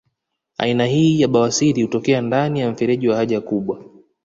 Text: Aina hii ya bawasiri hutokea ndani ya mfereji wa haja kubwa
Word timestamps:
Aina 0.57 0.85
hii 0.85 1.21
ya 1.21 1.27
bawasiri 1.27 1.81
hutokea 1.81 2.21
ndani 2.21 2.59
ya 2.59 2.71
mfereji 2.71 3.09
wa 3.09 3.15
haja 3.15 3.41
kubwa 3.41 3.83